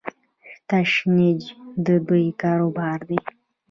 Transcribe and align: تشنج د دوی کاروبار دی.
تشنج 0.69 1.39
د 1.85 1.87
دوی 2.07 2.25
کاروبار 2.41 2.99
دی. 3.09 3.19